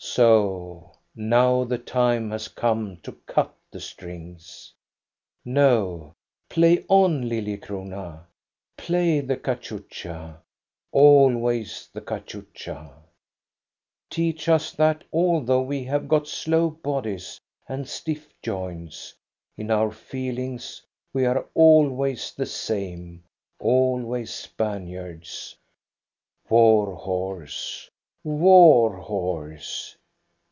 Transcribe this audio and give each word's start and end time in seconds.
So 0.00 0.92
now 1.16 1.64
the 1.64 1.76
time 1.78 2.30
has 2.30 2.46
come 2.48 2.98
to 2.98 3.12
cut 3.26 3.52
the 3.72 3.80
strings. 3.80 4.72
No, 5.44 6.14
play 6.48 6.84
on, 6.88 7.24
Lilliecrona, 7.28 8.24
play 8.76 9.20
the 9.20 9.36
cachucha, 9.36 10.40
always 10.92 11.88
the 11.92 12.00
cachucha! 12.00 12.94
Teach 14.10 14.48
us 14.48 14.72
that, 14.72 15.02
although 15.12 15.62
we 15.62 15.84
have 15.84 16.06
got 16.08 16.26
slow 16.28 16.70
bodies 16.70 17.40
and 17.68 17.88
stiff 17.88 18.32
joints, 18.40 19.14
in 19.56 19.70
our 19.70 19.90
feelings 19.90 20.80
we 21.12 21.26
are 21.26 21.44
always 21.54 22.32
the 22.32 22.46
same, 22.46 23.24
always 23.60 24.32
Spaniards. 24.32 25.56
War 26.56 26.94
horse, 26.96 27.90
war 28.24 28.96
horse 28.96 29.94